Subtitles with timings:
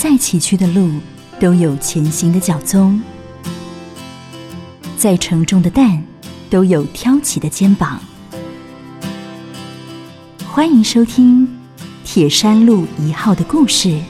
[0.00, 1.00] 再崎岖的路
[1.40, 3.02] 都有前行的脚踪，
[4.96, 6.00] 再沉重的担
[6.48, 8.00] 都有挑起的肩膀。
[10.46, 11.44] 欢迎收听
[12.04, 14.00] 《铁山路一号》的故事。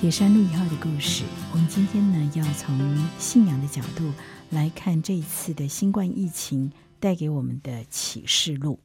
[0.00, 4.10] 铁山路一号的故事，我们今天呢要从信仰的角度
[4.48, 8.80] 来看这一次的新冠疫情带给我们的启示录。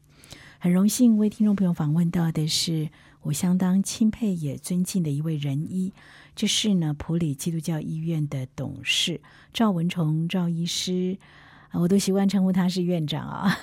[0.61, 2.89] 很荣幸为听众朋友访问到的是
[3.23, 5.93] 我相当钦佩也尊敬的一位仁医，
[6.35, 9.21] 这是呢普里基督教医院的董事
[9.53, 11.17] 赵文崇赵医师，
[11.73, 13.53] 我都习惯称呼他是院长啊。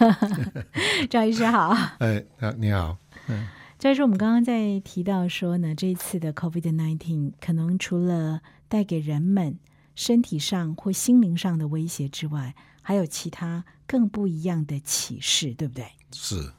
[1.09, 2.24] 赵医师好，哎，
[2.59, 2.98] 你好。
[3.29, 3.46] 嗯，
[3.79, 9.59] 赵医师，我们刚刚在提到说呢，这一次的 COVID-19 可能除了带给人们
[9.95, 15.87] 身体上或心灵上的威胁之外，还有其他更不一样的启示，对不对？
[16.12, 16.52] 是。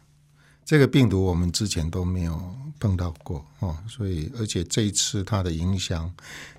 [0.67, 6.13] 这个病毒我们之前都没有碰到过哦，所以而且这一次它的影响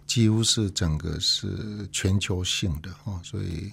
[0.06, 3.70] 几乎是整个是全球性的哦，所以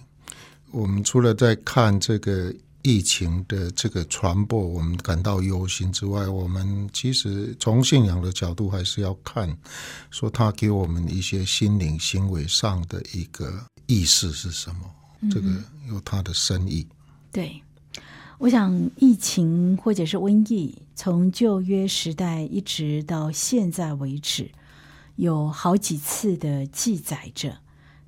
[0.71, 9.57] 我们除了在看这个疫情的这个传播，我们感到忧心之外，我们其实从信仰的角度还是要看，
[10.11, 15.47] 说它给我们一些心灵行为上的一个意识是什么，这个
[15.87, 16.85] 有它的深意。
[17.31, 17.61] 对。
[18.37, 24.51] 我想，疫情或者是瘟疫，从旧约时代一直到现在为止，
[25.15, 27.59] 有好几次的记载着，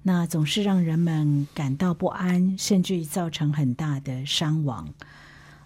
[0.04, 4.90] 那总是让人们感到不安，甚至于造成很大的伤亡。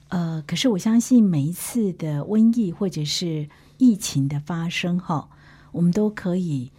[0.10, 5.28] 呃，可是我相信每一次的瘟疫或者是疫情的发生，哈，
[5.72, 6.72] 我们都可以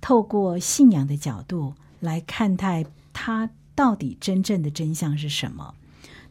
[0.00, 5.74] 透过信仰的角度来看待它到底真正的真相是什么。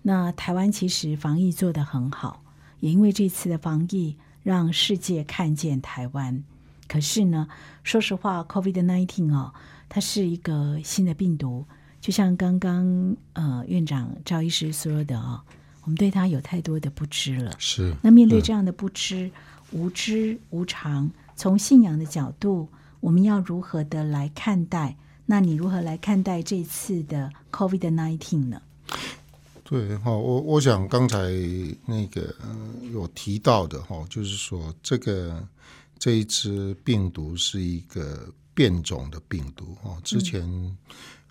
[0.07, 2.41] 那台湾其实防疫做得很好，
[2.79, 6.41] 也因为这次的防疫让世界看见台湾。
[6.87, 7.45] 可是呢，
[7.83, 9.53] 说实话，COVID-19 哦，
[9.89, 11.65] 它是一个新的病毒，
[11.99, 15.41] 就像刚刚呃院长赵医师说的哦，
[15.83, 17.51] 我们对它有太多的不知了。
[17.59, 17.93] 是。
[18.01, 19.29] 那面对这样的不知、
[19.71, 22.69] 无知、无常，从信仰的角度，
[23.01, 24.95] 我们要如何的来看待？
[25.25, 28.61] 那你如何来看待这次的 COVID-19 呢？
[29.69, 31.17] 对哈，我我想刚才
[31.85, 32.33] 那个
[32.93, 35.45] 有提到的哈，就是说这个
[35.99, 39.97] 这一支病毒是一个变种的病毒哈。
[40.05, 40.77] 之前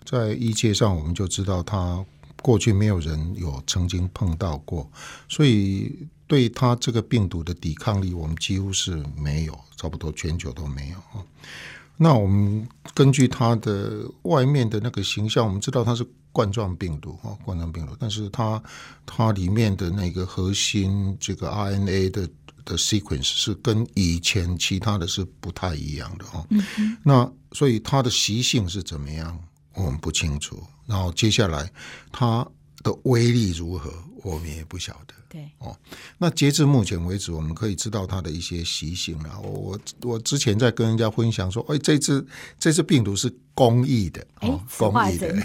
[0.05, 2.05] 在医界上我们就知道，它
[2.43, 4.87] 过去没有人有曾经碰到过，
[5.27, 11.25] 所以对它这个病毒的抵抗力，我们几乎是没有，差不多全球都没有哈。
[11.97, 16.07] 那我们根据它的外面的那个形象，我们知道它是。
[16.37, 18.61] 冠状病毒啊，冠状病毒，但是它
[19.07, 22.29] 它里面的那个核心这个 RNA 的
[22.63, 26.45] 的 sequence 是跟以前其他的是不太一样的哈。
[27.01, 29.35] 那所以它的习性是怎么样，
[29.73, 30.63] 我们不清楚。
[30.85, 31.71] 然后接下来
[32.11, 32.47] 它
[32.83, 33.91] 的威力如何，
[34.23, 35.15] 我们也不晓得。
[35.29, 35.75] 对哦，
[36.17, 39.37] 那截至目前为止，我们可以知道它的一些习性啊。
[39.39, 42.25] 我我我之前在跟人家分享说，哎，这次
[42.57, 45.35] 这次病毒是公益的，哦，公益的。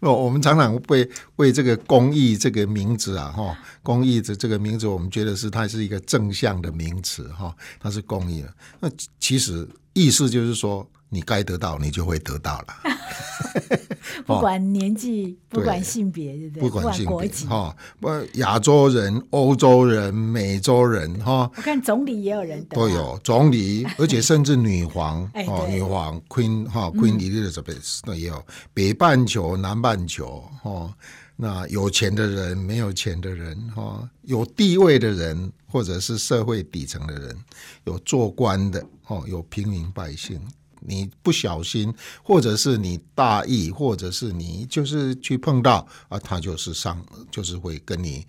[0.00, 8.54] 我， 我们常常为为这个公益这个名字啊，哈，公益的这个名字，我们觉得是它是一个正向的名词，哈，它是公益的。
[8.80, 10.86] 那其实意思就是说。
[11.08, 12.66] 你该得到，你就会得到了。
[14.26, 16.60] 不管年纪，不管性别，对不对？
[16.62, 21.50] 不管性别哈，不亚洲人、欧洲人、美洲人哈。
[21.56, 28.44] 我看总理也有人都有总理， 而且甚至女皇哦，女皇 Queen 哈 Queen Elizabeth 那也有
[28.74, 30.92] 北半球、南半球哦。
[31.38, 37.36] 那有钱的人、没有钱的人哈，有地位的人或者是社会底层的人，
[37.84, 40.40] 有做官的哦，有平民百姓。
[40.88, 41.92] 你不小心，
[42.22, 48.24] 或者是你大意，或者是你就是去碰到啊，他就是上，就是会跟你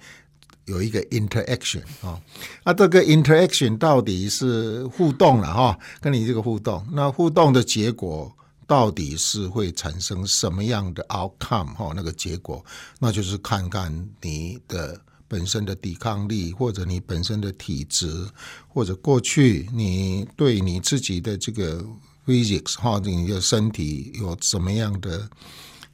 [0.65, 2.19] 有一个 interaction 啊。
[2.65, 8.35] 那这个 interaction 到底是互动了哈，跟你这个互动，那互动的结果
[8.65, 11.93] 到底是会产生什么样的 outcome 哈？
[11.95, 12.65] 那个结果，
[12.99, 18.27] 那就是看看你的本身的抵抗力，或者你本身的体质，
[18.67, 21.85] 或者过去你对你自己的这个。
[22.27, 25.27] Physics 哈，你的身体有什么样的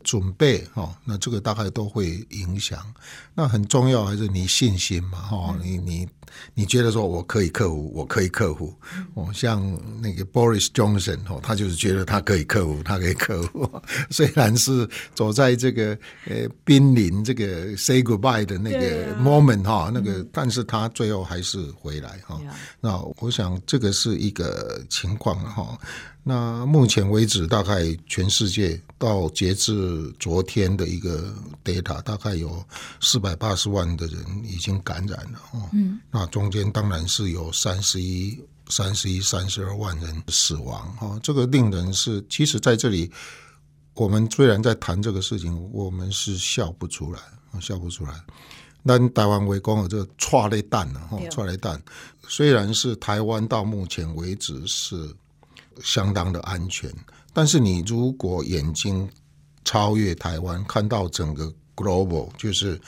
[0.04, 2.94] 准备哈，那这个大概都会影响。
[3.36, 6.10] 那很重要还是你信心嘛哈，你你
[6.54, 8.74] 你觉得说我可以克服，我可以克服。
[9.14, 9.62] 哦，像
[10.02, 13.82] 那个 Boris Johnson 哦，他就是觉得他可以克服， 他可以克服。
[14.10, 15.98] 虽然是走在这个
[16.28, 22.40] 呃濒临这个 say goodbye 的那个 moment 哈，那个，但是他最后还是回来哈。
[22.80, 25.78] 那我想这个是一个情况哈。
[26.26, 31.34] 那目前为止，大概全世界到截至昨天的一个
[31.66, 32.64] data，大概有
[33.02, 34.16] 四百八十万的人
[34.46, 35.70] 已经感染了哦。
[35.74, 38.40] 嗯，那中间当然是有三十一、
[38.70, 41.20] 三十一、三十二万人死亡哈。
[41.24, 43.12] 这个令人是，其实在这里，
[43.94, 47.20] 我们虽然在谈这个事情，我们是笑不出来，
[47.62, 48.14] 笑不出来。
[48.82, 51.82] 那台湾围攻的这个错雷弹了哈，错雷弹
[52.28, 55.14] 虽然是台湾到目前为止是。
[55.82, 56.88] 相当的安全，
[57.34, 59.10] 但是你如果眼睛
[59.66, 62.80] 超越台湾，看到整个 global，就是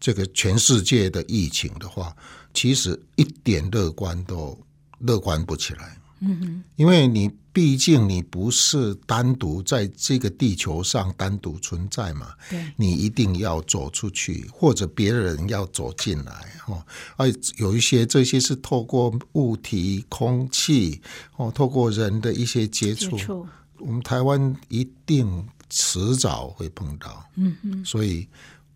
[0.00, 2.16] 这个全世界的疫情的话，
[2.52, 4.58] 其实一点乐观都
[4.98, 5.96] 乐观不起来。
[6.22, 16.84] 嗯哼，因为你毕竟你不是单独在这个地球上单独存在嘛，对，你一定要走出去，或者别人要走进来，哦，
[17.16, 21.00] 而有一些这些是透过物体、空气，
[21.36, 23.46] 哦，透过人的一些接触，
[23.78, 28.28] 我们台湾一定迟早会碰到，嗯哼，所以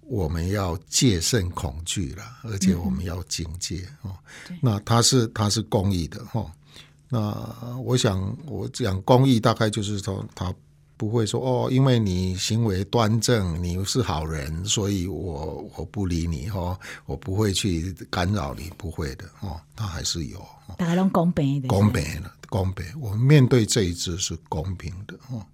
[0.07, 4.13] 我们要戒慎恐惧了，而且我们要警戒哦，
[4.61, 6.45] 那它是它是公益的哈。
[7.09, 10.53] 那我想，我讲公益大概就是说，他
[10.97, 20.45] 不会说哦，因为你行为端正，你是好人，所以我我不理你哈，我不会去干扰你，不会的哦，他还是有。
[20.79, 22.85] 大家都公平的，公平的，公平。
[23.01, 25.45] 我们面对这一支是公平的哦，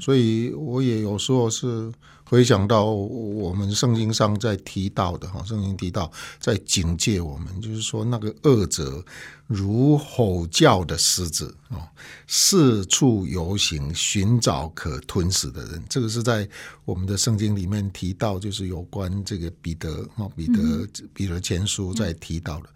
[0.00, 1.92] 所以我也有时候是
[2.30, 9.04] 回想到我们圣经上在提到的哈，圣经提到在警戒我们，就是说那个恶者
[9.48, 11.82] 如吼叫的狮子哦，
[12.28, 15.82] 四处游行，寻找可吞食的人。
[15.88, 16.48] 这个是在
[16.84, 22.68] 我们的圣经里面提到，就是有关这个彼得哦，彼得彼得前书在提到的。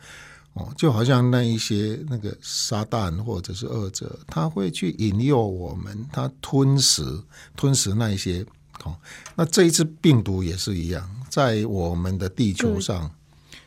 [0.55, 7.23] 哦，就好像那一些那个撒旦或者是恶者，他会去引诱我们，他吞食
[7.55, 8.45] 吞食那一些。
[8.82, 8.97] 哦，
[9.37, 13.11] 那这一次病毒也是一样，在我们的地球上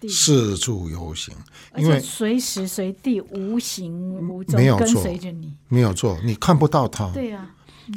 [0.09, 1.33] 四处游行，
[1.77, 3.93] 因为随时随地无形
[4.27, 7.09] 无踪跟随着你，没有错，你看不到它。
[7.11, 7.49] 对呀。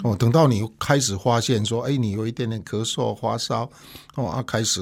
[0.05, 3.69] 哦，等到你开始发现说，哎，你有一点点咳嗽、发烧，
[4.15, 4.81] 哦，啊，开始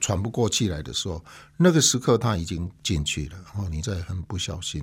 [0.00, 1.24] 喘不过气来的时候，
[1.56, 4.82] 那个时刻他已经进去了，然哦，你再很不小心，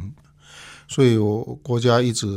[0.87, 2.27] 所以我国家一直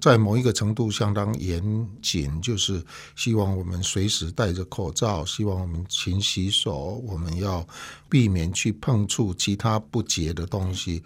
[0.00, 1.62] 在某一个程度相当严
[2.00, 2.82] 谨，就是
[3.14, 7.66] 希望我们随时戴着口罩，希望我们勤洗手，我们要
[8.08, 11.02] 避免去碰触其他不洁的东西，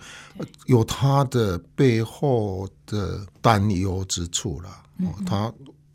[0.67, 4.69] 有它的背后的担忧之处了。
[5.01, 5.53] 哦，它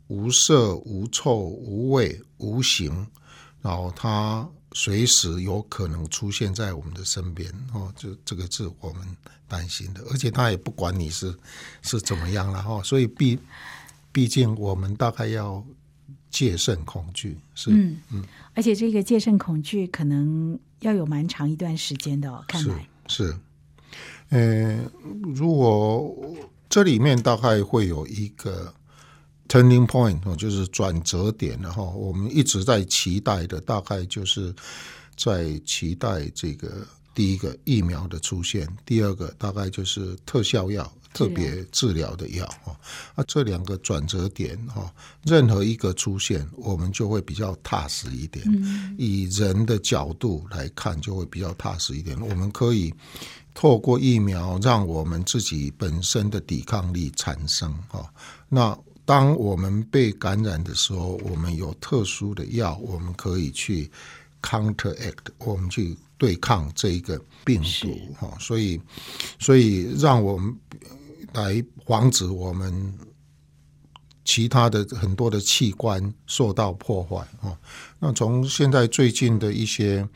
[0.08, 3.06] 无色、无臭、无味、无形，
[3.62, 7.52] 然后它随时有可能出现在我们的身边。
[7.72, 9.04] 哦，就这个是我们
[9.48, 11.34] 担心的，而且他也不管你是
[11.82, 12.82] 是怎么样了哈。
[12.82, 13.38] 所以毕
[14.12, 15.64] 毕竟我们大概要
[16.30, 18.24] 戒慎恐惧，是嗯嗯，
[18.54, 23.36] 而且这个戒慎恐惧可能要有蛮长一段时间的哦，看来是。
[24.28, 24.78] 呃，
[25.34, 26.14] 如果
[26.68, 28.72] 这里面大概会有一个。
[29.50, 34.54] Turning point 哦，就是转折点，然后我们一直在期待的，大概就是
[35.16, 42.78] 在期待这个第一个疫苗的出现，第二个大概就是特效药、特别治疗的药哈。
[43.16, 44.88] 啊，这两个转折点哈，
[45.24, 48.44] 任何一个出现，我们就会比较踏实一点。
[48.46, 52.16] 嗯以人的角度来看，就会比较踏实一点。
[52.20, 52.94] 我们可以
[53.52, 58.08] 透过疫苗，让我们自己本身的抵抗力产生哈。
[58.48, 58.78] 那
[59.10, 63.90] 当我们被感染的时候，我们有特殊的药，我们可以去
[64.40, 68.38] counteract，我们去对抗这一个病毒哈。
[68.38, 68.80] 所以，
[69.40, 70.56] 所以让我们
[71.32, 72.94] 来防止我们
[74.24, 77.58] 其他的很多的器官受到破坏哈。
[77.98, 80.08] 那从现在最近的一些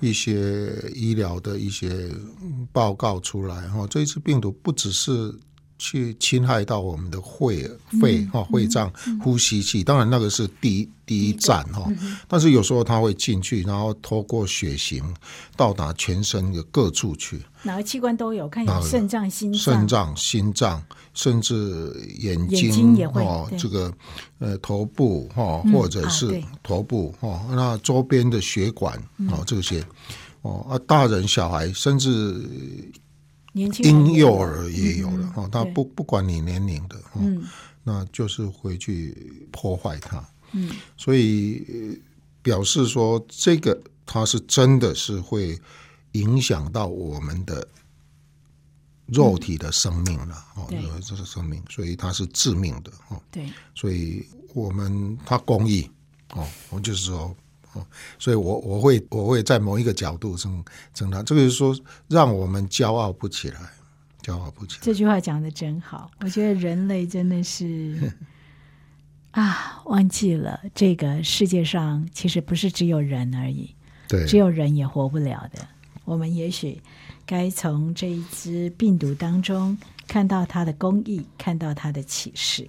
[0.00, 2.10] 一些医疗的一些
[2.70, 5.34] 报告出来哈，这一次病毒不只是。
[5.82, 7.68] 去侵害到我们的肺
[8.00, 8.88] 肺哈肺脏
[9.20, 11.90] 呼吸器，当然那个是第一第一站哈，
[12.28, 15.02] 但是有时候它会进去，然后透过血型
[15.56, 20.80] 到达全身的各处去，哪个器官都有，看有肾脏、心脏、肾脏、心脏，
[21.14, 23.92] 甚至眼睛哦，这个
[24.38, 28.96] 呃头部哈，或者是头部哈，那周边的血管
[29.30, 29.84] 哦这些
[30.42, 32.40] 哦啊，大人小孩甚至。
[33.52, 37.44] 婴幼儿也有了哈，他不不管你年龄的，嗯，
[37.84, 42.00] 那就是回去破坏它，嗯，所以
[42.40, 45.60] 表示说这个它是真的是会
[46.12, 47.68] 影响到我们的
[49.06, 50.66] 肉体的生命了，哦，
[51.06, 55.90] 这是生命，所以它是致命的，哦，对，所以我们它公益，
[56.34, 57.36] 哦，我就是说。
[57.74, 57.86] 哦，
[58.18, 60.62] 所以我我会我会在某一个角度称
[60.92, 61.74] 称他，这个是说
[62.06, 63.60] 让我们骄傲不起来，
[64.22, 64.80] 骄傲不起来。
[64.82, 68.12] 这句话讲的真好，我觉得人类真的是
[69.30, 73.74] 啊，忘记了这个世界上其实不是只有人而已，
[74.06, 75.66] 对，只有人也活不了的。
[76.04, 76.78] 我们也许
[77.24, 82.68] 该从这一只病毒当中看到它的公益，看到它的启示。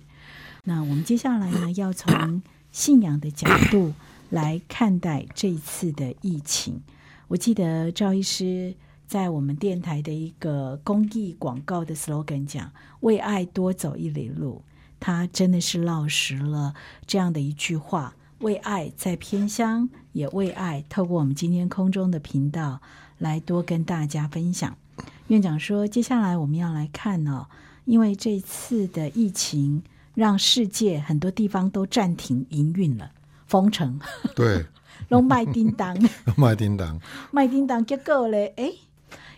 [0.64, 2.42] 那我们接下来呢，要从
[2.72, 3.94] 信仰的角度。
[4.34, 6.82] 来看待这一次的疫情，
[7.28, 8.74] 我记得赵医师
[9.06, 12.72] 在我们电台的一个公益广告的 slogan 讲
[13.02, 14.64] “为爱多走一里路”，
[15.00, 16.74] 他真的是落实了
[17.06, 18.16] 这样的一句话。
[18.40, 22.82] 为爱在偏乡，也为爱透过我们今天空中的频道
[23.20, 24.76] 来多跟大家分享。
[25.28, 27.46] 院长说，接下来我们要来看哦，
[27.86, 29.84] 因为这次的疫情
[30.16, 33.12] 让世界很多地方都暂停营运了。
[33.48, 34.00] 封城，
[34.36, 34.66] 对，
[35.10, 35.94] 龙麦叮当，
[36.26, 37.00] 龙麦叮当，
[37.32, 38.72] 麦叮当，结果嘞，哎，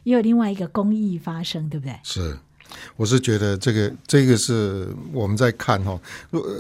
[0.04, 2.00] 也有另外一个公益发生，对不对？
[2.04, 2.38] 是，
[2.96, 6.00] 我是觉得这个这个是我们在看哈，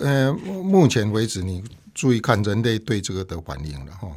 [0.01, 4.09] 呃，目前为止，你注意看人类对这个的反应了哈。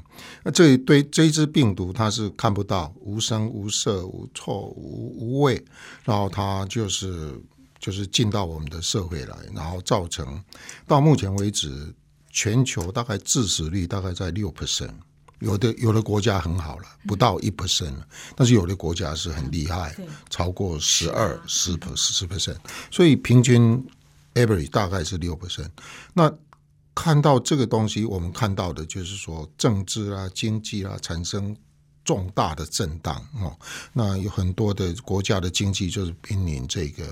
[0.43, 5.63] 那这对这一支病毒，它是看不到，无声无色无臭无无味，
[6.05, 7.41] 然后它就是
[7.79, 10.43] 就是进到我们的社会来，然后造成
[10.87, 11.95] 到目前为止。
[12.31, 14.93] 全球大概致死率大概在六 percent，
[15.41, 18.07] 有的有的国家很好了，不到一 percent 了，
[18.37, 19.97] 但是有的国家是很厉害，
[20.31, 22.59] 超过十二十 per 十 percent，
[22.91, 23.85] 所以平均
[24.35, 25.71] average 大概是六 percent。
[26.15, 26.33] 那
[26.95, 31.57] 看到这个东西，我们看到的就是说政治啊、经济啊产生。
[32.09, 33.55] 重大的震荡哦，
[33.93, 37.05] 那有很多的国家的经济就是濒临这个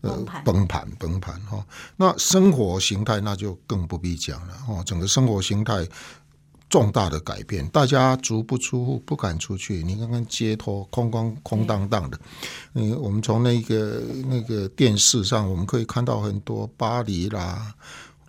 [0.00, 1.62] 呃崩盘崩盘哈。
[1.94, 5.86] 那生活形态那就更不必讲了哦，整个生活形态
[6.70, 9.82] 重大的改变，大家足不出户，不敢出去。
[9.82, 12.18] 你看看街头空空空荡荡的，
[12.72, 17.74] 嗯，我们从那个那个电视上我们可以看到很多巴黎啦。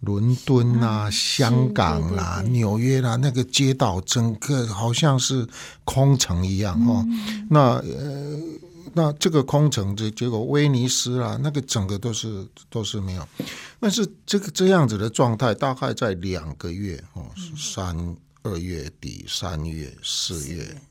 [0.02, 5.48] 伦敦啦，香港啦，纽约啦，那个街道整个好像是
[5.84, 7.06] 空城一样哈。
[7.50, 8.40] 那呃，
[8.94, 13.28] 那这个空城这结果，威尼斯啦，那个整个都是都是没有。
[13.80, 20.76] 但是这个这样子的状态，大概在两个月哦，三二月底、三月、四月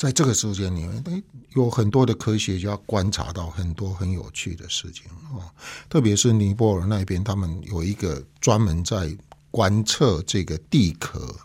[0.00, 5.04] 在这个时间里面，哎，有很多的科学家观察到很多很有趣的事情
[5.38, 5.52] 啊，
[5.90, 9.14] 特别是尼泊尔那边，他们有一个专门在
[9.50, 11.36] 观测这个地壳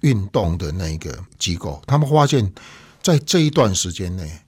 [0.00, 2.50] 运动的那个机构，他们发现，
[3.02, 4.40] 在这一段时间内，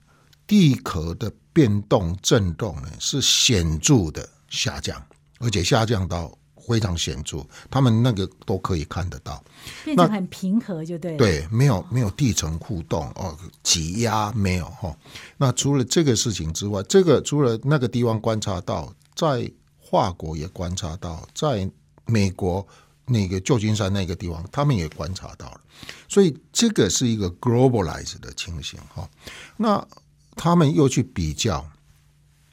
[0.47, 4.99] 地壳的变动震动呢是显著的下降，
[5.37, 6.35] 而且下降到。
[6.67, 9.43] 非常显著，他们那个都可以看得到，
[9.83, 11.17] 变成很平和就对。
[11.17, 14.95] 对，没有没有地层互动哦，挤压没有哈。
[15.37, 21.69] 那除了这个事情之外，这个除了那个地方观察到，在华国也观察到，在
[22.05, 22.65] 美国
[23.05, 25.61] 那个旧金山那个地方，他们也观察到了。
[26.07, 29.09] 所以这个是一个 globalize 的情形哈。
[29.57, 29.85] 那
[30.35, 31.65] 他们又去比较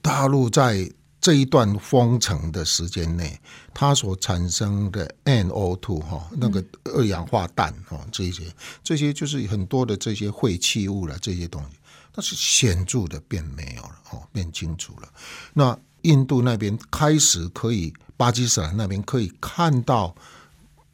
[0.02, 0.90] 大陆在。
[1.20, 3.38] 这一段封城的时间内，
[3.74, 8.44] 它所产生的 NO2 哈，那个二氧化氮哈，这些
[8.82, 11.76] 这些就是很多的这些废弃物了，这些东西，
[12.12, 15.08] 它是显著的变没有了哦，变清楚了。
[15.52, 20.14] 那印度那边开始可以，巴基斯坦那边可以看到。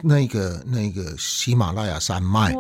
[0.07, 2.53] 那个那个喜马拉雅山脉，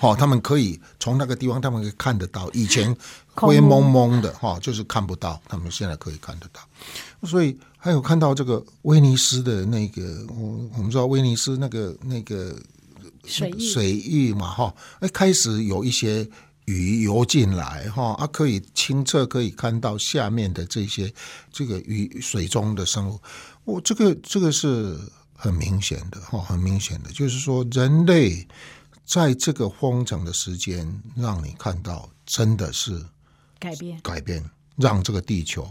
[0.00, 2.48] 哦，他们可以从那个地方，他们可以看得到。
[2.52, 2.94] 以前
[3.34, 5.40] 灰蒙蒙的，哈，就是看不到。
[5.48, 6.60] 他们现在可以看得到。
[7.24, 12.56] 所以还有看到这个威尼斯的那个，我我们知道威尼斯那个那个
[13.24, 16.28] 水水域嘛，哈，哎，开始有一些
[16.64, 18.14] 鱼游进来哈。
[18.14, 21.12] 啊，可以清澈可以看到下面的这些
[21.52, 23.20] 这个鱼水中的生物。
[23.64, 24.98] 我这个这个是
[25.34, 28.46] 很明显的哈，很明显的，就是说人类
[29.04, 33.04] 在这个封城的时间，让你看到真的是
[33.60, 34.00] 改变。
[34.02, 35.68] 改变，让这个地球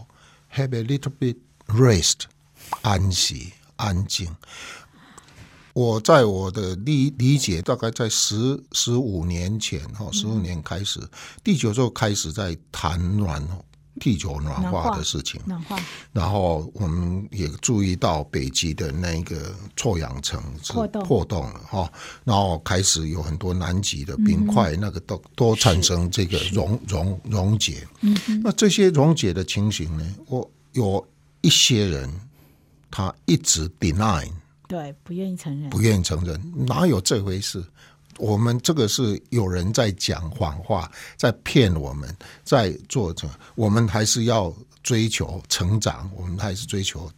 [0.54, 2.22] have a little bit rest，
[2.82, 4.36] 安息安静。
[5.74, 11.00] 我在我的理理解，大概在十十五年前哈，十五年开始，
[11.44, 13.42] 地球就开始在谈暖
[14.02, 15.40] 地球暖化的事情。
[15.46, 15.80] 暖化，
[16.12, 20.74] 然后我们也注意到北极的那个臭氧层是
[21.06, 21.90] 破洞了哈，
[22.24, 27.88] 然后开始有很多南极的冰块，那个都都产生这个溶溶溶解。
[28.02, 31.08] 嗯，那这些溶解的情形呢，我有
[31.42, 32.10] 一些人
[32.90, 34.28] 他一直 deny。
[34.68, 37.62] 对，不愿意承认，不愿意承认，哪有这回事？
[38.18, 44.54] 我们这个是有人在讲谎话，在骗我们，在做着，我们还是要
[44.84, 47.10] 追求成长，我们还是追求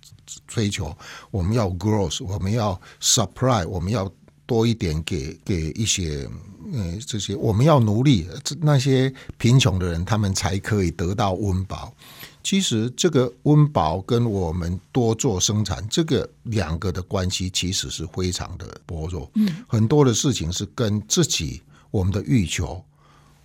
[0.48, 0.96] 追求，
[1.32, 4.10] 我们要 growth，我们要 supply，我们要
[4.54, 6.30] 多一点给给一些，
[6.72, 8.28] 呃，这些我们要努力，
[8.62, 11.92] 那些贫穷的人，他们才可以得到温饱。
[12.44, 19.28] 其实这个温饱跟我们多做生产，这个两个的关系其实是非常的薄弱。
[19.34, 22.80] 嗯，很多的事情是跟自己我们的欲求，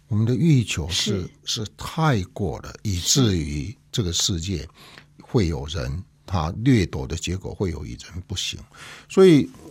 [0.09, 4.69] 我们的欲求是是太过了，以至于这个世界
[5.23, 8.61] 会有人他掠夺的结果会有一人不行。
[9.09, 9.68] 所以，我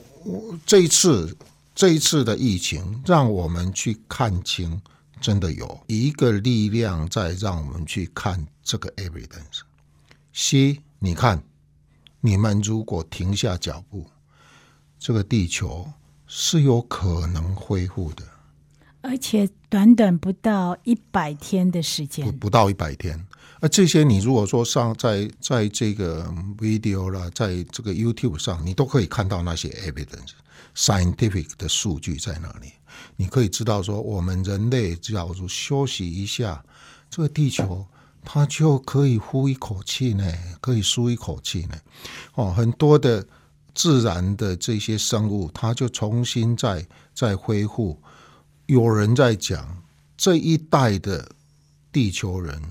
[0.65, 1.37] 这一次
[1.73, 4.81] 这一次的疫情，让我们去看清。
[5.19, 9.61] 真的有一个力量在让我们去看这个 evidence。
[10.31, 11.41] C，你看，
[12.21, 14.05] 你们如果停下脚步，
[14.99, 15.91] 这个地球
[16.27, 18.23] 是有可能恢复的，
[19.01, 23.26] 而且短短不到一百天的时间，不不到一百天。
[23.59, 26.23] 那这些你如果说上在在这个
[26.57, 30.31] video 啦，在这个 YouTube 上，你都可以看到那些 evidence
[30.75, 32.71] scientific 的数据在哪里。
[33.15, 36.63] 你可以知道说，我们人类假如休息一下，
[37.09, 37.85] 这个地球
[38.23, 41.75] 它就可以呼一口气呢，可以舒一口气呢。
[42.35, 43.25] 哦，很多的
[43.73, 47.99] 自然的这些生物，它就重新再再恢复。
[48.67, 49.81] 有人在讲，
[50.15, 51.31] 这一代的
[51.91, 52.61] 地球人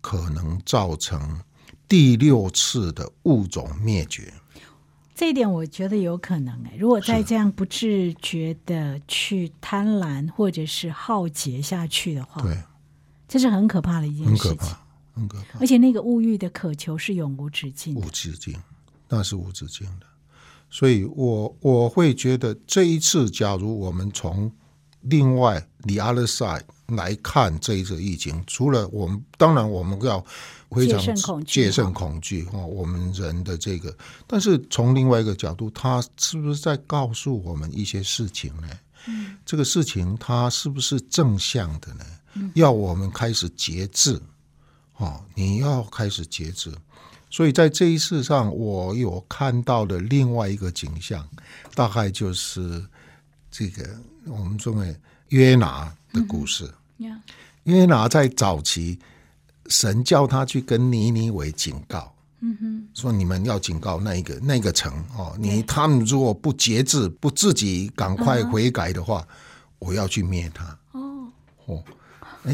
[0.00, 1.40] 可能造成
[1.88, 4.32] 第六次的物种灭绝。
[5.14, 12.56] 这一点我觉得有可能哎，如果再这样不自觉的去贪婪或者是耗竭下去的话，对，
[13.28, 14.80] 这是很可怕的一件事情，很可怕，
[15.12, 15.58] 很可怕。
[15.58, 18.58] 而且那个物欲的渴求是永无止境，无止境，
[19.10, 20.06] 那是无止境的。
[20.70, 24.50] 所以我我会觉得这一次，假如我们从
[25.02, 26.62] 另外 the other side
[26.94, 30.24] 来看这一次疫情，除了我们，当然我们要。
[30.72, 33.92] 非常戒慎恐惧哈，我们人的这个，
[34.24, 38.68] 但是从另外一个角度，他是不是在告诉我们一些事情呢？
[39.08, 42.04] 嗯，这个事情它是不是正向的呢？
[42.54, 44.22] 要我们开始节制，
[44.98, 46.72] 哦，你要开始节制。
[47.30, 51.28] 所以在这一次上，我有看到的另外一个景象，
[51.74, 52.80] 大概就是
[53.50, 53.90] 这个
[54.24, 54.94] 我们中的
[55.30, 56.72] 约拿的故事。
[57.64, 58.98] 约拿在早期。
[59.66, 69.24] 神叫他去跟尼尼为警告，嗯哼，说你们要警告那一个那个城哦，你他们如果不节制，不自己赶快悔改的话，
[69.78, 70.76] 我要去灭他。
[70.90, 71.28] 哦。
[71.66, 71.84] 哦，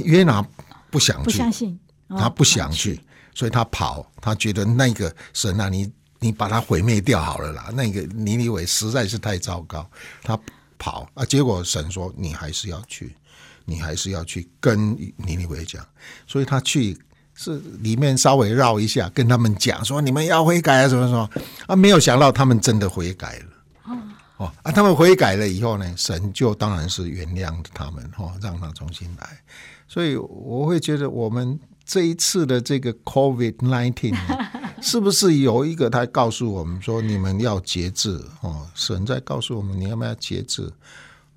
[0.04, 0.46] 约拿
[0.90, 1.80] 不想去，不相信，
[2.10, 3.00] 他不想去，
[3.34, 7.70] 所以他跑，他觉得那个神啊，你你把他毁灭掉好了啦。
[7.72, 9.88] 那个尼尼伟实在是太糟糕，
[10.22, 10.38] 他
[10.76, 13.16] 跑啊，结果神说你还是要去，
[13.66, 15.86] 你还是要去跟尼尼伟讲，
[16.26, 16.98] 所以他去。
[17.38, 21.28] 是里面稍微绕一下，跟他们讲说你们要悔改啊，什么什么
[21.66, 23.44] 啊，没有想到他们真的悔改了。
[23.84, 23.98] 哦
[24.38, 29.38] 哦啊，他们悔改了以后呢，神就当然是原谅他们哦，让他重新来。
[29.86, 34.16] 所以我会觉得，我们这一次的这个 COVID nineteen
[34.80, 38.66] 是不是有一个他告诉我们说，你们要节制哦？
[38.74, 40.72] 神在告诉我们，你要不要节制？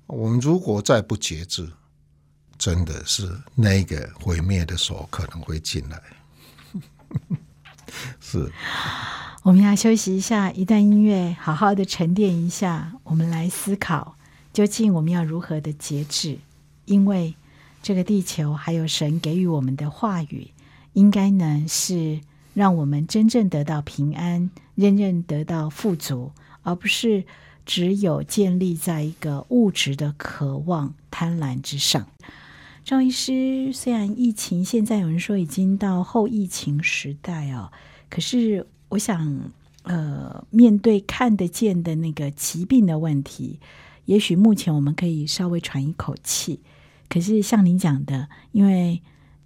[0.06, 1.68] 我们如果再不节制。
[2.60, 5.98] 真的是那个毁灭的手可能会进来，
[8.20, 8.52] 是。
[9.42, 12.92] 我们要休息一下，一段音乐，好好的沉淀一下。
[13.02, 14.14] 我们来思考，
[14.52, 16.38] 究竟我们要如何的节制？
[16.84, 17.34] 因为
[17.82, 20.50] 这个地球还有神给予我们的话语，
[20.92, 22.20] 应该呢是
[22.52, 26.30] 让我们真正得到平安，人人得到富足，
[26.62, 27.24] 而不是
[27.64, 32.06] 只有建立在一个物质的渴望、贪婪之上。
[32.90, 37.70] 赵医师，虽然疫情现在有人说已经到后疫情时代哦，
[38.08, 39.52] 可是我想，
[39.84, 43.60] 呃，面对看得见的那个疾病的问题，
[44.06, 46.58] 也许目前我们可以稍微喘一口气。
[47.08, 49.00] 可是像您讲的，因为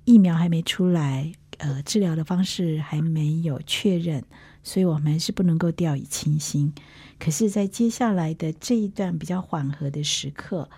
[0.06, 4.24] 疫苗还没出来，呃，治疗的方式还没有确认，
[4.62, 6.72] 所以我们是不能够掉以轻心。
[7.18, 10.70] 可是，在接下来的这一段比较缓和的时刻，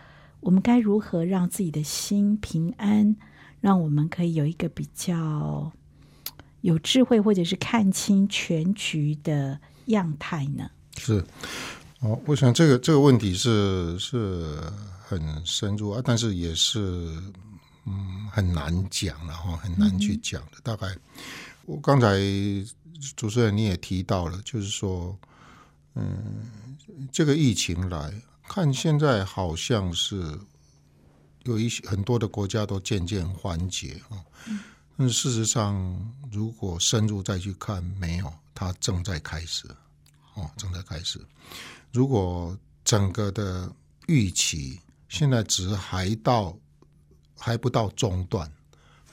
[0.46, 3.16] 我们该如何让自己的心平安，
[3.61, 5.72] 让我们可以有一个比较
[6.61, 10.70] 有智慧，或者是看清全局的样态呢？
[10.98, 11.24] 是，
[11.98, 14.56] 哦，我想这个这个问题是是。
[15.09, 16.80] 很深入啊，但是也是
[17.85, 20.59] 嗯很难讲，然后很难去讲的。
[20.64, 20.88] 大概
[21.64, 22.18] 我刚才
[23.14, 25.16] 主持人你也提到了，就是说，
[25.94, 26.44] 嗯，
[27.12, 28.12] 这个疫情来
[28.48, 30.38] 看，现在好像是
[31.44, 34.18] 有一些很多的国家都渐渐缓解啊。
[34.96, 39.68] 但是事实上，如果深入再去看，没有，它正在开始
[40.35, 41.20] 哦，正在开始。
[41.92, 43.70] 如果整个的
[44.06, 44.80] 预期。
[45.09, 46.54] 现在只还到
[47.38, 48.52] 还不到中段，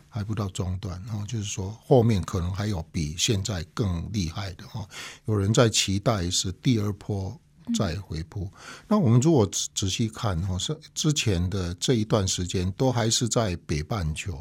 [0.09, 4.89] 还不到中段，然后就是说后面可能还有比现在更厉害的哈。
[5.25, 7.39] 有人在期待是第二波
[7.75, 8.51] 再回扑。
[8.87, 14.39] 那我们如果仔细看哈，是之前的这一段时间都还是在北半球，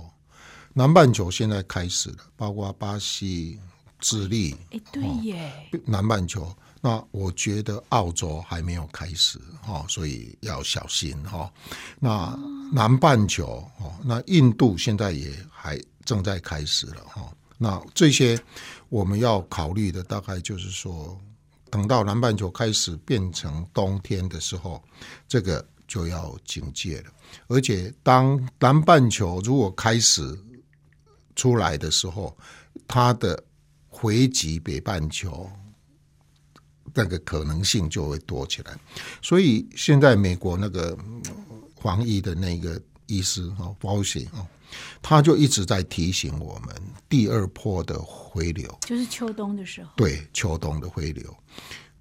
[0.72, 3.58] 南半球现在开始了，包括巴西、
[3.98, 5.52] 智利，哎，对耶，
[5.84, 6.54] 南半球。
[6.84, 11.48] 那我觉得澳洲还没有开始哈，所以要小心哈。
[12.00, 12.36] 那
[12.72, 17.32] 南半球哦，那印度现在也还正在开始了哈。
[17.56, 18.36] 那这些
[18.88, 21.16] 我们要考虑的，大概就是说，
[21.72, 24.84] 等到南半球开始变成冬天的时候，
[25.26, 27.10] 这个就要警戒了。
[27.48, 30.38] 而且当南半球如果开始
[31.34, 32.36] 出来的时候，
[32.86, 33.42] 它的
[33.88, 35.50] 回击北半球。
[36.94, 38.78] 那个可能性就会多起来，
[39.22, 40.94] 所以现在美国那个
[41.80, 44.46] 防疫的那个医师哈，保险啊，
[45.00, 46.74] 他就一直在提醒我们
[47.08, 51.36] 第二波的回流，就是秋冬的时候，对秋冬的回流，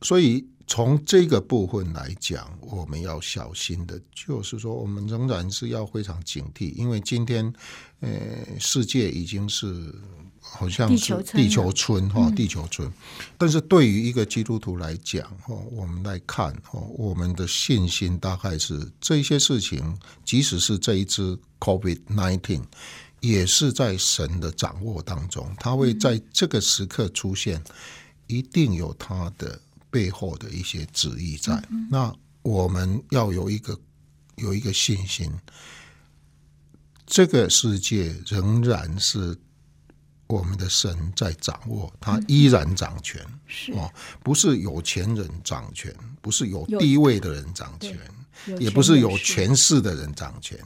[0.02, 0.46] 所以。
[0.68, 7.52] 从这个部分来讲，我们要小心的，就是说，我们仍然是要非常警惕，因为今天，
[8.00, 8.10] 呃，
[8.58, 9.94] 世界已经是
[10.42, 12.92] 好像是地球村哈，地球村。
[13.38, 22.64] 但是对于一个基督徒来讲，哈，我们来看，哈，我们的信心大概是这些事情，即使是这一支 COVID nineteen，
[23.22, 27.64] 也是在神的掌握当中，他会在这个时刻出现，
[28.28, 29.58] 一定有他的。
[29.92, 33.78] 背后的一些旨意在，那我们要有一个
[34.38, 35.30] 有一个信心，
[37.06, 39.38] 这个世界仍然是
[40.32, 43.72] 我们的神在掌握，他依然掌权，是。
[43.74, 43.92] 哦，
[44.24, 47.98] 不是有钱人掌权，不是有地位的人掌权，
[48.60, 50.58] 也不是有权势的人掌权，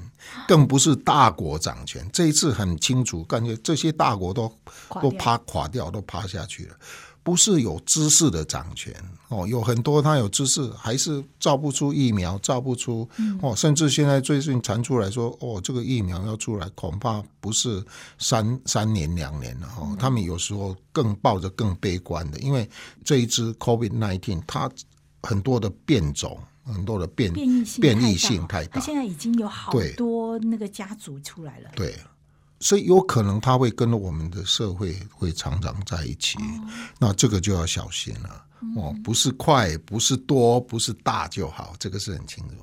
[0.47, 2.07] 更不是大国掌权。
[2.13, 4.51] 这一次很清楚，感觉这些大国都
[5.01, 6.75] 都趴垮掉，都趴下去了。
[7.25, 8.93] 不是有知识的掌权
[9.29, 13.09] 哦，有很多他有知识，还是造不出疫苗，造不出
[13.41, 17.83] 哦，甚至现在最近传出来说，哦，这个疫苗要出来，恐怕不是
[18.19, 19.95] 三三年两年了哈。
[19.97, 22.69] 他们有时候更抱着更悲观的，因为
[23.03, 24.69] 这一支 COVID nineteen 它
[25.23, 31.95] 很多的变种，很多的变变异性太大，它现在已经有好多那个家族出来了，对。
[32.65, 36.35] 所以有可能他会跟我们的社会会常常在一起，
[36.97, 38.43] 那这个就要小心了
[38.75, 42.55] 哦，不是快，不是多，不是大就好，这个是很清楚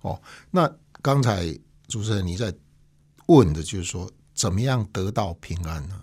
[0.00, 0.18] 哦。
[0.50, 0.66] 那
[1.02, 1.54] 刚才
[1.88, 2.50] 主持人你在
[3.26, 6.00] 问的就是说，怎么样得到平安呢？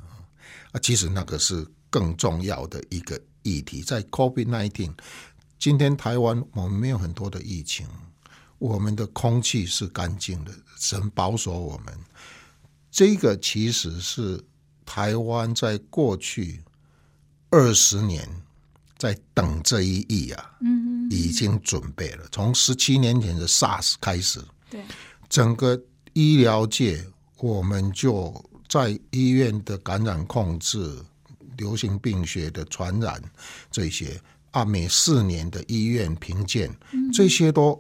[0.71, 3.81] 啊，其实那个是更重要的一个议题。
[3.81, 4.93] 在 COVID nineteen，
[5.57, 7.87] 今天台湾我们没有很多的疫情，
[8.59, 11.97] 我们的空气是干净的，神保守我们。
[12.97, 14.43] 这个其实是
[14.83, 16.63] 台湾在过去
[17.51, 18.27] 二十年
[18.97, 22.27] 在等这一役啊，嗯，已经准备了。
[22.31, 24.83] 从十七年前的 SARS 开始，对
[25.29, 25.79] 整个
[26.13, 27.05] 医疗界，
[27.37, 28.33] 我们就
[28.67, 30.97] 在医院的感染控制、
[31.57, 33.21] 流行病学的传染
[33.69, 36.75] 这些啊，每四年的医院评鉴，
[37.13, 37.79] 这些都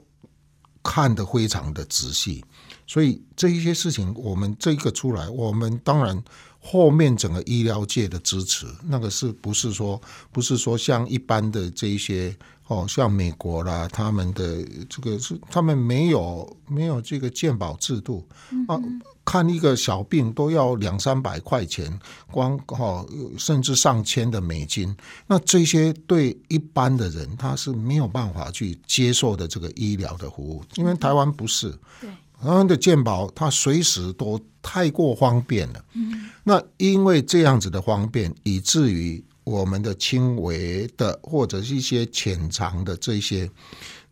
[0.83, 2.45] 看得非常的仔细。
[2.87, 6.23] 所以这一些事情，我们这个出来，我们当然
[6.59, 12.35] 后面整个医疗界的支持，那个是不是说不是说像一般的这一些
[12.67, 18.27] 哦，像美国啦，他们的这个是他们没有没有这个健保制度。
[18.67, 18.77] 啊，
[19.23, 21.97] 看一个小病都要两三百块钱，
[22.31, 23.05] 光哈
[23.37, 24.93] 甚至上千的美金，
[25.27, 31.69] 那这些对一般的人他是没有办法去接受的这个医疗的服务，因为台湾不是，
[32.01, 32.09] 对，
[32.41, 39.23] 台湾的健保它随时都太过方便了，嗯，那因为这样子的方便，以至于。
[39.47, 43.49] 我们的轻微的或者是一些潜藏的这些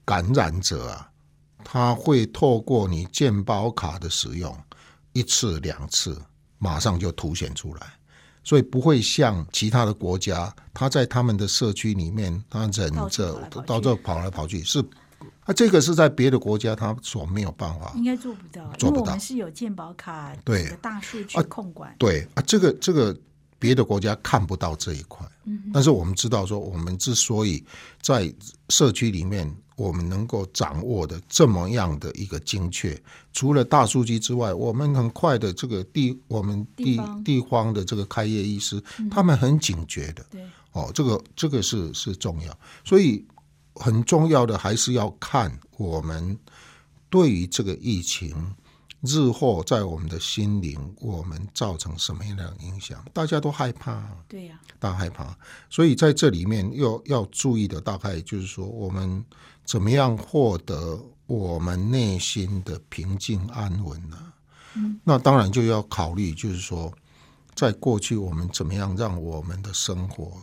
[0.06, 1.12] 感染者啊，
[1.62, 4.58] 他会透过你健保卡的使用
[5.12, 6.18] 一次两次，
[6.58, 7.82] 马上就凸显出来，
[8.46, 13.34] 所以不会像其他的国家，他在他们的社区里面，他忍着
[13.68, 14.82] 到这跑来跑去，是
[15.46, 19.04] 啊，这个是在别的国家他所没有办法，应该做不到，做不到。
[19.04, 23.18] 我们是有健保卡对大数据控管，对啊，这个这个。
[23.58, 27.64] 别的国家看不到这一块，嗯但是我们知道说，我们之所以
[28.00, 28.32] 在
[28.70, 38.80] 社区里面，我们能够掌握的这么样的一个精确，除了大数据之外，我们很快的这个地，我们地地方的这个开业医师，
[39.10, 43.26] 他们很警觉的，对，哦，这个这个是是重要，所以
[43.76, 46.38] 很重要的还是要看我们
[47.10, 48.56] 对于这个疫情。
[49.02, 53.06] 日后在我们的心灵，我们造成什么样的影响？
[53.14, 55.38] 大家都害怕，对呀，大家害怕。
[55.70, 59.24] 所以在这里面要要注意的，大概就是说，我们
[59.64, 64.18] 怎么样获得我们内心的平静安稳呢？
[64.74, 66.92] 嗯，那当然就要考虑，就是说，
[67.54, 70.42] 在过去我们怎么样让我们的生活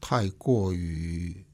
[0.00, 1.44] 太过于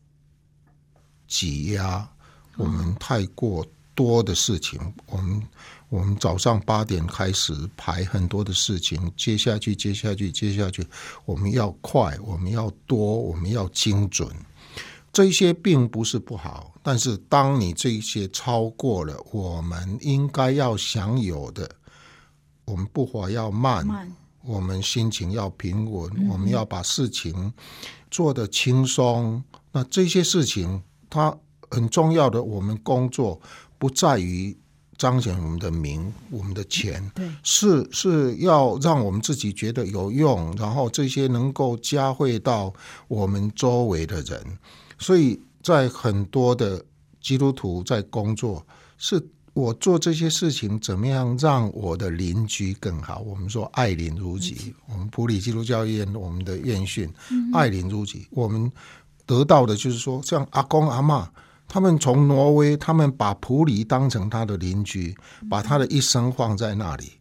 [1.29, 2.09] 挤压，
[2.57, 3.65] 我们太过
[3.95, 5.41] 多的事情，我们。
[5.91, 10.87] 我们早上八点开始排很多的事情，接下去，接下去，接下去，
[11.25, 14.29] 我们要快，我们要多，我们要精准。
[15.11, 21.67] 这些并不是不好，但是当你这些超过了我们应该要享有的，
[22.67, 27.51] 我们步伐要慢，我们心情要平稳，我们要把事情
[28.11, 29.43] 做得轻松。
[29.73, 31.37] 那这些事情，它
[31.71, 33.41] 很重要的，我们工作
[33.79, 34.57] 不在于。
[34.99, 37.09] 彰显我们的名，我们的钱，
[37.45, 42.75] 是是要让我们自己觉得有用，然后这些能够加惠到
[43.07, 44.45] 我们周围的人。
[44.99, 46.85] 所以在很多的
[47.21, 48.67] 基督徒在工作，
[48.97, 53.21] 是我做这些事情，怎么样让我的邻居更好？
[53.21, 57.09] 我们说爱邻如己，我们普里基督教院我们的院训，
[57.53, 58.69] 爱邻如己，我们
[59.29, 61.31] 得到的就是说，像阿公阿妈。
[61.71, 65.15] 他们从挪威，他们把普里当成他的邻居，
[65.51, 67.13] 把他的一生放在那里。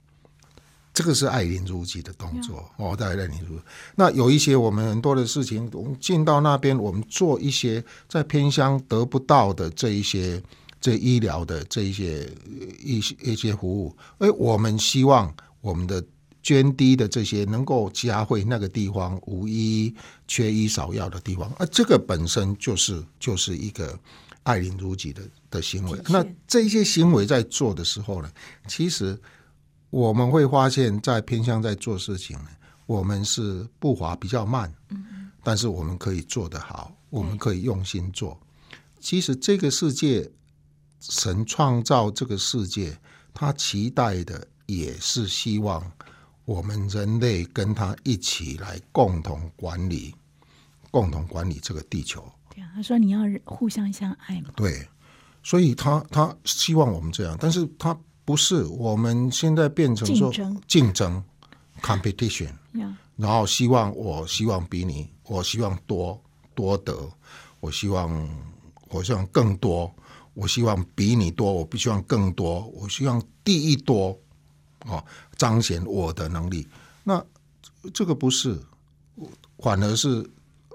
[0.93, 3.59] 这个是爱邻如己的动作哦，在爱邻如。
[3.93, 10.41] 那有一些我们很多的事情，我们进到那边，我们做一些在偏乡得不到的这一些
[10.79, 12.25] 这医疗的这一些
[12.81, 13.93] 一些一些服务。
[14.19, 16.01] 哎，我们希望我们的
[16.41, 19.93] 捐滴的这些能够加惠那个地方无一
[20.27, 21.49] 缺医少药的地方。
[21.57, 23.97] 啊，这个本身就是就是一个。
[24.47, 25.21] 爱邻如己的
[25.51, 28.31] 的行为，那这些行为在做的时候呢，
[28.65, 29.19] 其实
[29.89, 32.47] 我们会发现，在偏向在做事情呢，
[32.85, 38.39] 我们是步伐比较慢，嗯，但是我们可以做得好，我们可以用心做。
[39.01, 40.31] 其实这个世界，
[41.01, 42.97] 神创造这个世界，
[43.33, 45.91] 他期待的也是希望
[46.47, 50.15] 我们人类跟他一起来共同管理，
[50.89, 52.23] 共同管理这个地球。
[52.73, 54.87] 他说：“你要互相相爱嘛。”对，
[55.43, 60.31] 所以他他希望我们这样，但是他不是我们现在变成说
[60.65, 61.21] 竞争
[61.81, 62.51] competition，
[63.17, 66.17] 然后希望我希望比你，我希望多
[66.55, 66.97] 多得，
[67.59, 68.29] 我希望
[68.87, 69.93] 我希望更多，
[70.33, 74.17] 我希望比你多，我不希望更多，我希望第一多
[74.85, 75.03] 哦，
[75.37, 76.67] 彰显我的能力。
[77.03, 77.23] 那
[77.93, 78.59] 这个不是，
[79.59, 80.29] 反而是。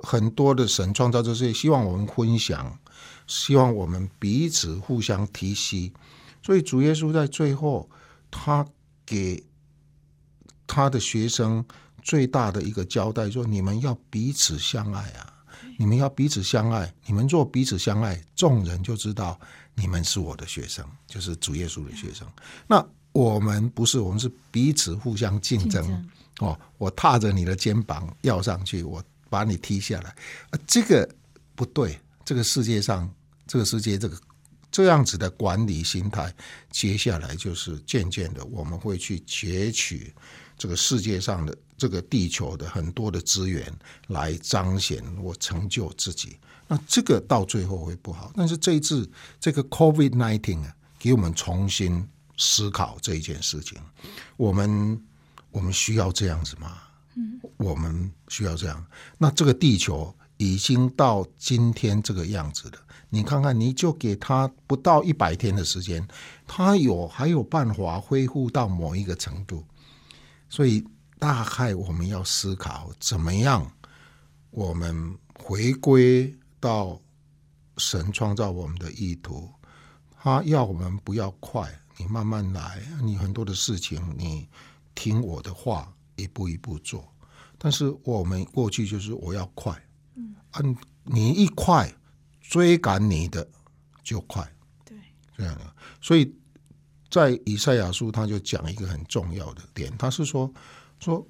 [0.04, 2.76] 很多的神创造这些，希望我们分享，
[3.28, 5.92] 希望我们彼此互相提携。
[6.42, 7.88] 所以主耶稣在最后，
[8.28, 8.66] 他
[9.06, 9.40] 给
[10.66, 11.64] 他的学生
[12.02, 15.32] 最大的一个交代，说：你们要彼此相爱啊！
[15.78, 19.38] 你们要彼此相爱，你们若彼此相爱，众人就知道
[19.76, 22.26] 你们是我的学生，就是主耶稣的学生。
[22.66, 26.58] 那我们不是，我们是彼此互相竞争哦。
[26.78, 29.02] 我踏着你的肩膀要上去，我。
[29.32, 30.10] 把你踢下来，
[30.50, 31.08] 啊，这个
[31.54, 31.98] 不对。
[32.22, 33.10] 这个世界上，
[33.46, 34.20] 这个世界，这个
[34.70, 36.30] 这样子的管理心态，
[36.70, 40.14] 接下来就是渐渐的，我们会去截取
[40.58, 43.74] 这个世界上的这个地球的很多的资源
[44.08, 46.36] 来彰显我成就自己，
[46.68, 48.30] 那这个到最后会不好。
[48.36, 52.06] 但是这一次这个 COVID nineteen 啊，给我们重新
[52.42, 53.78] 思考这一件事情，
[54.36, 55.00] 我们
[55.52, 56.82] 我们需要这样子吗？
[57.14, 58.84] 嗯，我们需要这样。
[59.16, 62.78] 那这个地球已经到今天这个样子了。
[63.10, 66.04] 你看看，你就给他不到一百天的时间，
[66.46, 69.64] 他有还有办法恢复到某一个程度，
[70.48, 70.84] 所以
[71.18, 73.70] 大概我们要思考怎么样，
[74.50, 77.00] 我们回归到
[77.76, 79.48] 神创造我们的意图，
[80.18, 81.70] 他要我们不要快，
[82.02, 84.48] 你慢慢来，你很多的事情你
[84.94, 87.10] 听我的话，一步一步做。
[87.58, 89.80] 但是我们过去就是我要快，
[90.16, 91.92] 嗯，嗯，你一快。
[92.40, 93.48] 追赶你的
[94.02, 94.46] 就快，
[94.84, 94.94] 对，
[95.34, 95.74] 这样的。
[96.02, 96.34] 所以
[97.08, 100.52] 在以赛亚书，他就讲一个很重要的点，他是说
[100.98, 101.26] 说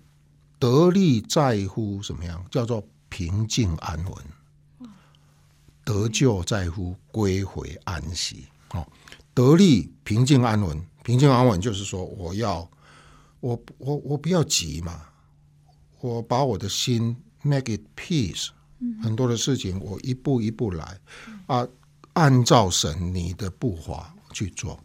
[0.59, 4.89] 得利在乎什么样，叫做平静安稳；
[5.85, 8.49] 得救在乎归回安息。
[8.71, 8.85] 哦，
[9.35, 12.68] 得利平静安稳，平静安稳就是说，我要
[13.40, 15.03] 我我我不要急嘛，
[16.01, 18.49] 我把我的心 make it peace。
[19.01, 20.99] 很多的事情，我一步一步来，
[21.47, 21.64] 啊，
[22.14, 24.79] 按照神你的步伐去做。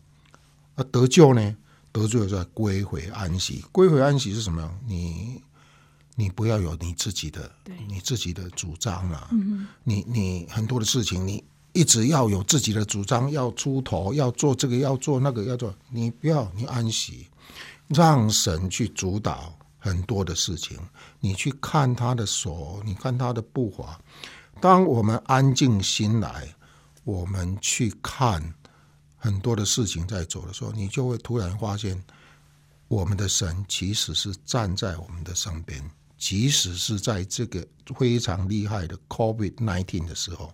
[0.76, 1.58] 啊，得救呢？
[1.92, 3.66] 得救在归回安息。
[3.72, 4.80] 归回安息是什么样？
[4.86, 5.42] 你
[6.14, 7.52] 你不要有你自己的，
[7.88, 9.28] 你自己的主张了。
[9.84, 11.44] 你你很多的事情，你
[11.78, 15.72] 一直要有自己的主张，要出头，要做这个，要做那个，要做。
[15.92, 17.28] 你不要，你安息，
[17.90, 19.54] 让神去主导。
[19.80, 20.78] 很多的事情，
[21.22, 23.98] 你去看他的手，你看他的步伐。
[24.60, 26.54] 当我们安静心来，
[27.06, 28.54] 我们去看
[29.16, 32.04] 很多的事情在走的时候，你就会突然发现，
[32.90, 35.82] 我们的神其实是站在我们的身边，
[36.18, 40.52] 即使是在这个非常厉害的 COVID nineteen 的时候，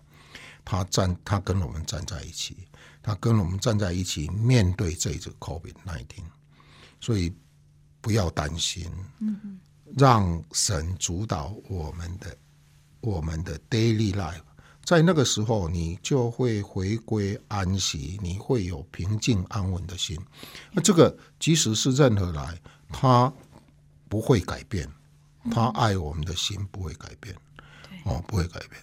[0.64, 2.56] 他站，他跟我们站在一起，
[3.02, 6.24] 他跟我们站在一起面对这个 COVID nineteen，
[7.00, 7.32] 所以。
[8.04, 9.58] 不要担心，嗯
[9.96, 12.36] 让神主导我们的
[13.00, 14.42] 我们的 daily life，
[14.82, 20.20] 在那个时候，你就会回归安息，你会有平静安稳的心。
[20.70, 23.32] 那这个即使是任何来，他
[24.10, 24.86] 不会改变，
[25.50, 27.34] 他爱我们的心不会改变，
[28.04, 28.82] 哦，不会改变。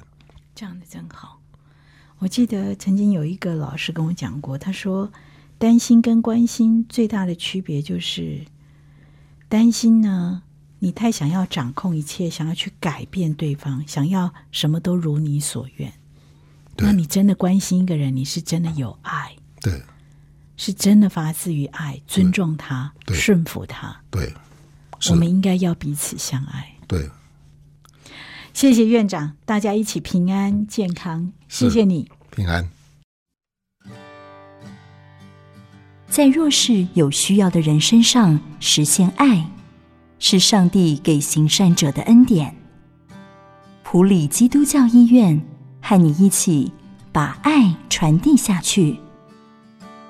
[0.55, 1.40] 这样的真好。
[2.21, 5.11] 我记得曾经有一个老师跟我讲过，他说，
[5.57, 8.41] 担心跟关心最大的区别就是。
[9.49, 10.43] 担心呢？
[10.77, 15.91] 你太想要掌控一切，想要去改变对方，想要什么都如你所愿。
[16.77, 19.81] 那你真的关心一个人，你是真的有爱，对，
[20.57, 23.99] 是真的发自于爱，尊重他，顺服他。
[24.11, 24.31] 对，
[25.09, 26.71] 我们应该要彼此相爱。
[26.87, 27.09] 对，
[28.53, 31.31] 谢谢院长，大家一起平安健康。
[31.47, 32.69] 谢谢你，平安。
[36.07, 39.49] 在弱势有需要的人身上实现爱，
[40.19, 42.53] 是上帝给行善者的恩典。
[43.83, 45.41] 普里基督教医院
[45.81, 46.71] 和你一起
[47.11, 48.97] 把爱传递下去。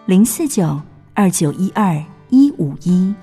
[0.08, 0.82] 零四九
[1.14, 3.14] 二九一二一五一。